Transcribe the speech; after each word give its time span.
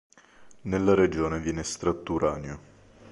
Nella 0.61 0.95
regione 0.95 1.37
viene 1.39 1.61
estratto 1.61 2.13
uranio. 2.13 2.59